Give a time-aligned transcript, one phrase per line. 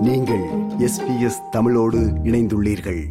[0.00, 0.44] நீங்கள்
[0.78, 3.06] எஸ்பிஎஸ் தமிழோடு இணைந்துள்ளீர்கள்.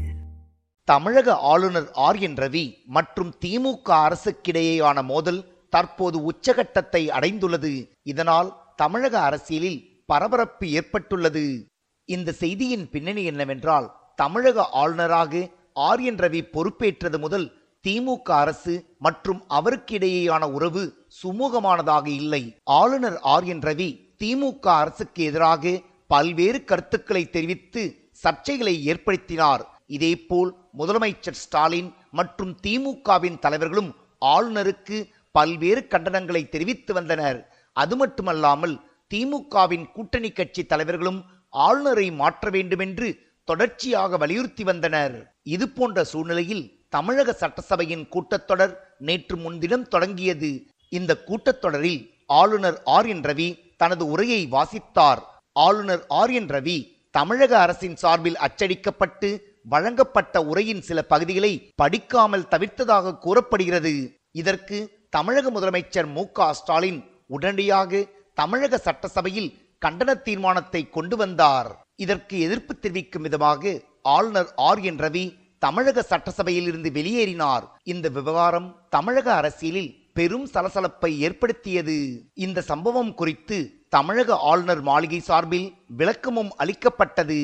[0.83, 7.89] தமிழக ஆளுநர் ஆர் என் ரவி மற்றும் திமுக அரசுக்கிடையேயான மோதல் தற்போது உச்சகட்டத்தை அடைந்துள்ளது.
[8.03, 11.65] இதனால் தமிழக அரசியலில் பரபரப்பு ஏற்பட்டுள்ளது.
[12.05, 17.51] இந்த செய்தியின் பின்னணி என்னவென்றால் தமிழக ஆளுநராக ஆர் என் ரவி பொறுப்பேற்றது முதல்
[17.87, 22.57] திமுக அரசு மற்றும் அவருக்கிடையேயான உறவு சுமூகமானதாக இல்லை.
[22.63, 25.81] ஆளுநர் ஆர் என் ரவி திமுக அரசுக்கு எதிராக
[26.11, 27.81] பல்வேறு கருத்துக்களை தெரிவித்து
[28.23, 29.63] சர்ச்சைகளை ஏற்படுத்தினார்.
[29.95, 33.91] இதேபோல் முதலமைச்சர் ஸ்டாலின் மற்றும் திமுகவின் தலைவர்களும்
[34.33, 34.97] ஆளுநருக்கு
[35.37, 37.39] பல்வேறு கண்டனங்களை தெரிவித்து வந்தனர்.
[37.75, 38.75] அது மட்டுமல்லாமல்
[39.11, 41.19] திமுகவின் கூட்டணி கட்சி தலைவர்களும்
[41.53, 43.07] ஆளுநரை மாற்ற வேண்டுமென்று
[43.49, 45.15] தொடர்ச்சியாக வலியுறுத்தி வந்தனர்.
[45.55, 48.73] இது போன்ற சூழ்நிலையில் தமிழக சட்டசபையின் கூட்டத்தொடர்
[49.07, 50.51] நேற்று முன்தினம் தொடங்கியது.
[50.97, 52.01] இந்த கூட்டத்தொடரில்
[52.39, 53.49] ஆளுநர் ஆர் என் ரவி
[53.81, 55.21] தனது உரையை வாசித்தார்.
[55.55, 56.77] ஆளுநர் ஆர் என் ரவி
[57.11, 59.29] தமிழக அரசின் சார்பில் அச்சடிக்கப்பட்டு
[59.63, 63.93] வழங்கப்பட்ட உரையின் சில பகுதிகளை படிக்காமல் தவிர்த்ததாக கூறப்படுகிறது.
[64.31, 64.77] இதற்கு
[65.09, 68.01] தமிழக முதலமைச்சர் மு க ஸ்டாலின் உடனடியாக
[68.33, 69.49] தமிழக சட்டசபையில்
[69.85, 71.85] கண்டன தீர்மானத்தை கொண்டு வந்தார்.
[71.95, 75.25] இதற்கு எதிர்ப்பு தெரிவிக்கும் விதமாக ஆளுநர் ஆர் என் ரவி
[75.59, 77.65] தமிழக சட்டசபையில் இருந்து வெளியேறினார்.
[77.83, 81.97] இந்த விவகாரம் தமிழக அரசியலில் பெரும் சலசலப்பை ஏற்படுத்தியது.
[82.33, 83.57] இந்த சம்பவம் குறித்து
[83.93, 85.67] தமிழக ஆளுநர் மாளிகை சார்பில்
[85.99, 87.39] விளக்கமும் அளிக்கப்பட்டது.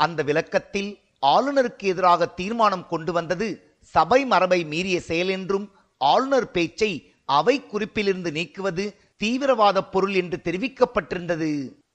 [0.00, 0.90] அந்த விளக்கத்தில்
[1.34, 3.48] ஆளுநருக்கு எதிராக தீர்மானம் கொண்டு வந்தது
[3.94, 5.66] சபை மரபை மீறிய செயல் என்றும்
[6.00, 6.90] ஆளுநர் பேச்சை
[7.38, 8.84] அவை குறிப்பிலிருந்து நீக்குவது
[9.20, 11.50] தீவிரவாத பொருள் என்று தெரிவிக்கப்பட்டிருந்தது.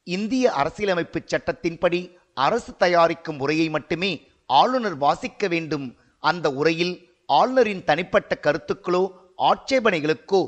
[0.07, 2.01] இந்திய அரசியலமைப்பு சட்டத்தின்படி
[2.37, 4.11] அரசு தயாரிக்கும் உரையை மட்டுமே
[4.49, 5.87] ஆளுநர் வாசிக்க வேண்டும்.
[6.23, 6.93] அந்த உரையில்
[7.29, 9.03] ஆளுநரின் தனிப்பட்ட கருத்துக்களோ
[9.49, 10.41] ஆட்சேபனைகளுக்கோ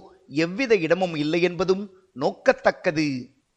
[0.44, 1.84] எவ்வித இடமும் இல்லை என்பதும்
[2.16, 3.08] நோக்கத்தக்கது.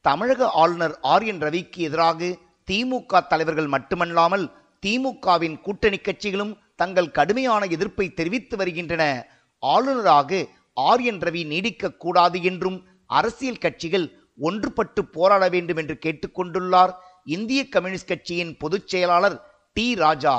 [0.00, 2.36] தமிழக ஆளுநர் ஆர் என் ரவிக்கு எதிராக
[2.70, 4.50] திமுக தலைவர்கள் மட்டுமல்லாமல்
[4.86, 9.26] திமுகவின் கூட்டணி கட்சிகளும் தங்கள் கடுமையான எதிர்ப்பை தெரிவித்து வருகின்றன.
[9.58, 14.06] ஆளுநராக ஆர் என் ரவி நீடிக்க கூடாது என்றும் அரசியல் கட்சிகள்
[14.40, 16.92] ஒன்றுபட்டு போராட வேண்டும் என்று கேட்டுக்கொண்டுள்ளார்
[17.24, 19.36] இந்திய கம்யூனிஸ்ட் கட்சியின் பொதுச் செயலாளர்
[19.72, 19.94] டி.
[19.94, 20.36] ராஜா.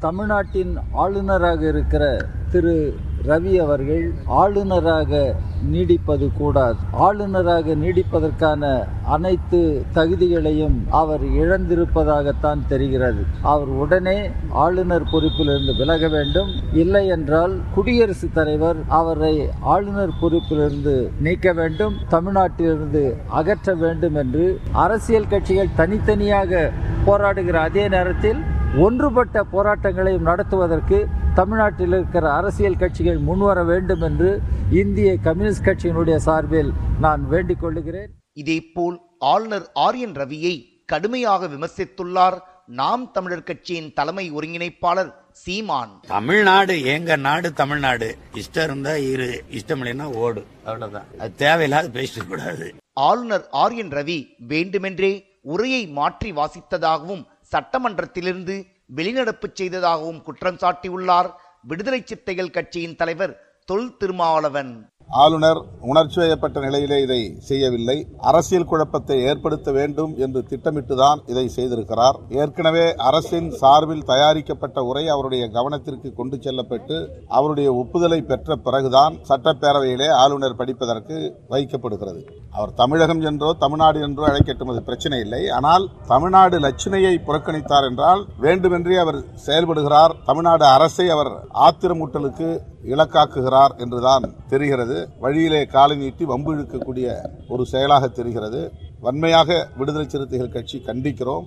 [0.00, 2.04] தமிழ்நாட்டின் ஆளுநராக இருக்கிற
[2.50, 2.76] திரு.
[3.26, 5.34] ரவி அவர்கள் ஆளுநராக
[5.72, 6.76] நீடிப்பது கூடாது.
[6.92, 13.24] ஆளுநராக நீடிப்பதற்கான அனைத்து தகுதிகளையும் அவர் இழந்திருப்பதாகத்தான் தெரிகிறது.
[13.42, 16.48] அவர் உடனே ஆளுநர் பொறுப்பிலிருந்து விலக வேண்டும்.
[16.72, 21.94] இல்லை என்றால் குடியரசுத் தலைவர் அவரை ஆளுநர் பொறுப்பிலிருந்து நீக்க வேண்டும்.
[22.10, 26.70] தமிழ்நாட்டிலிருந்து அகற்ற வேண்டும் என்று அரசியல் கட்சிகள் தனித்தனியாக
[27.06, 28.38] போராடுகிற அதே நேரத்தில்
[28.78, 34.40] ஒன்றுபட்ட போராட்டங்களையும் நடத்துவதற்கு தமிழ்நாட்டில் இருக்கிற அரசியல் கட்சிகள் முன்வர வேண்டும் என்று
[34.72, 38.10] இந்திய கம்யூனிஸ்ட் கட்சியினுடைய சார்பில் நான் வேண்டிக் கொள்ளுகிறேன்.
[38.32, 40.54] இதேபோல் ஆளுநர் ஆர் என் ரவியை
[40.86, 46.00] கடுமையாக விமர்சித்துள்ளார் நாம் தமிழர் கட்சியின் தலைமை ஒருங்கிணைப்பாளர் சீமான்.
[46.06, 48.16] தமிழ்நாடு எங்க நாடு தமிழ்நாடு.
[48.34, 50.46] இஷ்டம் இருந்தா இரு இஷ்டம் இல்லைன்னா ஓடு.
[50.64, 51.04] அவ்வளவுதான்.
[51.18, 52.74] அது தேவையில்லாத பேசிட்டு கூடாது.
[52.92, 58.64] ஆளுநர் ஆர் என் ரவி வேண்டுமென்றே உரையை மாற்றி வாசித்ததாகவும் சட்டமன்றத்திலிருந்து
[58.96, 61.30] வெளிநடப்பு செய்ததாகவும் குற்றம் சாட்டியுள்ளார்.
[61.62, 63.32] விடுதலை சித்தைகள் கட்சியின் தலைவர்
[63.64, 64.72] தொல் திருமாவளவன்.
[65.10, 68.06] ஆளுநர் உணர்ச்சி வயப்பட்ட நிலையிலே இதை செய்யவில்லை.
[68.18, 72.16] அரசியல் குழப்பத்தை ஏற்படுத்த வேண்டும் என்று திட்டமிட்டுதான் இதை செய்திருக்கிறார்.
[72.28, 80.56] ஏற்கனவே அரசின் சார்பில் தயாரிக்கப்பட்ட உரை அவருடைய கவனத்திற்கு கொண்டு செல்லப்பட்டு அவருடைய ஒப்புதலை பெற்ற பிறகுதான் சட்டப்பேரவையிலே ஆளுநர்
[80.56, 82.22] படிப்பதற்கு வைக்கப்படுகிறது.
[82.52, 85.48] அவர் தமிழகம் என்றோ தமிழ்நாடு என்றோ அழைக்கட்டும் அது பிரச்சனை இல்லை.
[85.48, 90.14] ஆனால் தமிழ்நாடு லட்சணையை புறக்கணித்தார் என்றால் வேண்டுமென்றே அவர் செயல்படுகிறார்.
[90.24, 91.32] தமிழ்நாடு அரசை அவர்
[91.68, 94.99] ஆத்திரமூட்டலுக்கு இலக்காக்குகிறார் என்றுதான் தெரிகிறது.
[95.22, 97.08] வழியிலே காலை நீட்டி வம்பு இழுக்கக்கூடிய
[97.48, 98.60] ஒரு செயலாக தெரிகிறது.
[99.06, 101.44] வன்மையாக விடுதலை சிறுத்தைகள் கட்சி கண்டிக்கிறோம்.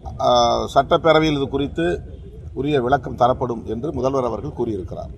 [0.75, 1.85] சட்டப்பேரவையில் இது குறித்து
[2.59, 5.11] உரிய விளக்கம் தரப்படும் என்று முதல்வர் அவர்கள் கூறியிருக்கிறார்.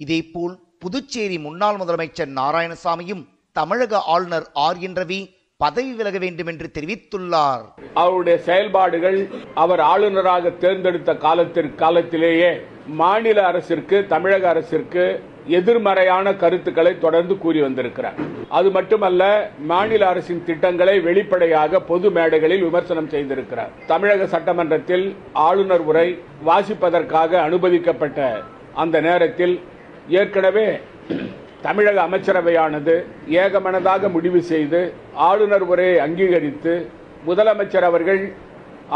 [0.00, 3.22] இதேபோல் புதுச்சேரி முன்னாள் முதலமைச்சர் நாராயணசாமியும்
[3.58, 4.80] தமிழக ஆளுநர் ஆர்.
[4.86, 4.98] என்.
[5.00, 5.20] ரவி
[5.62, 7.64] பதவி விலக வேண்டும் என்று தெரிவித்துள்ளார்.
[8.02, 9.18] அவருடைய செயல்பாடுகள்
[9.64, 12.50] அவர் ஆளுநராக தேர்ந்தெடுத்த காலத்திற்கு காலத்திலேயே
[13.02, 15.04] மாநில அரசிற்கு தமிழக அரசிற்கு
[15.56, 18.18] எதிர்மறையான கருத்துக்களை தொடர்ந்து கூறி வந்திருக்கிறார்.
[18.58, 19.22] அது மட்டுமல்ல
[19.72, 23.72] மாநில அரசின் திட்டங்களை வெளிப்படையாக பொது மேடைகளில் விமர்சனம் செய்திருக்கிறார்.
[23.92, 25.06] தமிழக சட்டமன்றத்தில்
[25.48, 26.08] ஆளுநர் உரை
[26.50, 28.18] வாசிப்பதற்காக அனுமதிக்கப்பட்ட
[28.82, 29.54] அந்த நேரத்தில்
[30.20, 30.68] ஏற்கனவே
[31.66, 32.94] தமிழக அமைச்சரவையானது
[33.42, 34.80] ஏகமனதாக முடிவு செய்து
[35.28, 36.74] ஆளுநர் உரையை அங்கீகரித்து
[37.26, 38.22] முதலமைச்சர் அவர்கள்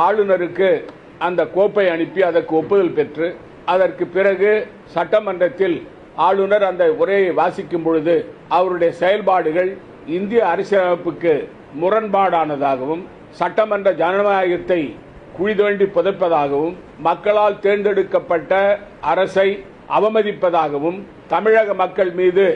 [0.06, 0.71] ஆளுநருக்கு
[1.27, 3.29] அந்த கோப்பை அனுப்பி அதற்கு ஒப்புதல் பெற்று
[3.65, 4.50] அதற்கு பிறகு
[4.95, 5.79] சட்டமன்றத்தில்
[6.26, 8.15] ஆளுநர் அந்த உரையை வாசிக்கும் பொழுது
[8.56, 9.70] அவருடைய செயல்பாடுகள்
[10.17, 11.35] இந்திய அரசியலமைப்புக்கு
[11.81, 13.03] முரண்பாடானதாகவும்
[13.41, 14.81] சட்டமன்ற ஜனநாயகத்தை
[15.37, 16.76] குழி தோண்டி புதைப்பதாகவும்
[17.06, 18.53] மக்களால் தேர்ந்தெடுக்கப்பட்ட
[19.12, 19.49] அரசை
[19.99, 20.99] அவமதிப்பதாகவும்
[21.32, 22.47] தமிழக மக்கள் மீது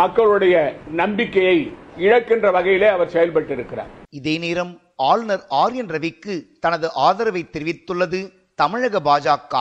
[0.00, 0.56] மக்களுடைய
[1.00, 1.58] நம்பிக்கையை
[2.06, 3.90] இழக்கின்ற வகையிலே அவர் செயல்பட்டிருக்கிறார்.
[4.18, 4.72] இதே நேரம்
[5.08, 6.34] ஆளுநர் ஆர் என் ரவிக்கு
[6.64, 8.20] தனது ஆதரவை தெரிவித்துள்ளது
[8.62, 9.54] தமிழக பாஜக.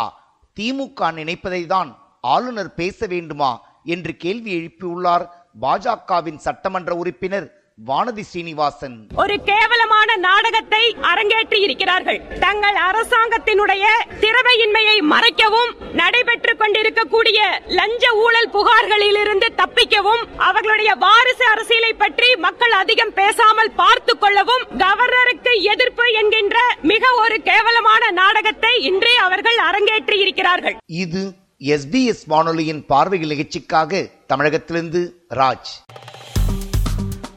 [0.57, 1.92] திமுக நினைப்பதை தான்
[2.23, 3.51] ஆளுநர் பேச வேண்டுமா
[3.94, 5.25] என்று கேள்வி எழுப்பியுள்ளார்
[5.62, 7.47] பாஜகவின் சட்டமன்ற உறுப்பினர்
[7.88, 10.81] வானதி ஸ்ரீனிவாசன் ஒரு கேவலமான நாடகத்தை
[11.12, 12.19] அரங்கேற்றி இருக்கிறார்கள்.
[12.44, 13.85] தங்கள் அரசாங்கத்தினுடைய
[14.23, 15.71] திறமையின்மையை மறைக்கவும்
[16.01, 17.39] நடைபெற்றுக் கொண்டிருக்கக்கூடிய
[17.79, 25.53] லஞ்ச ஊழல் புகார்களில் இருந்து தப்பிக்கவும் அவர்களுடைய வாரிசு அரசியலை பற்றி மக்கள் அதிகம் பேசாமல் பார்த்து கொள்ளவும் கவர்னருக்கு
[25.73, 26.57] எதிர்ப்பு என்கின்ற
[26.94, 30.77] மிக ஒரு கேவலமான நாடகத்தை இன்றே அவர்கள் அரங்கேற்றி இருக்கிறார்கள்.
[31.03, 31.23] இது
[31.62, 35.69] எஸ்பிஎஸ் வானொலியின் பார்வை நிகழ்ச்சிக்காக தமிழகத்திலிருந்து ராஜ்.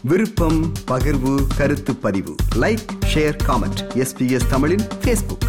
[0.03, 2.35] விருப்பம் பகிர்வு கருத்து பதிவு.
[2.55, 5.49] லைக் ஷேர் காமெண்ட் எஸ்பிஎஸ் தமிழின் பேஸ்புக்